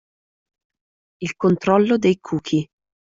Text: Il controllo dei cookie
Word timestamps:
Il 1.19 1.35
controllo 1.35 1.97
dei 1.99 2.19
cookie 2.19 2.67